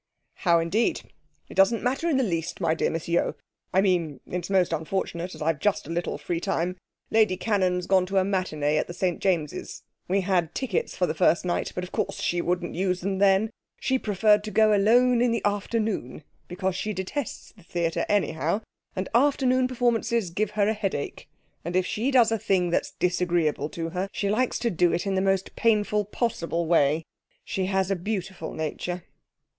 [0.37, 1.11] 'How indeed?
[1.47, 3.35] It doesn't matter in the least, my dear Miss Yeo.
[3.71, 6.77] I mean, it's most unfortunate, as I've just a little free time.
[7.11, 9.83] Lady Cannon's gone to a matinée at the St James's.
[10.07, 13.51] We had tickets for the first night, but of course she wouldn't use them then.
[13.79, 18.61] She preferred to go alone in the afternoon, because she detests the theatre, anyhow,
[18.95, 21.29] and afternoon performances give her a headache.
[21.63, 25.05] And if she does a thing that's disagreeable to her, she likes to do it
[25.05, 27.05] in the most painful possible way.
[27.45, 29.03] She has a beautiful nature.'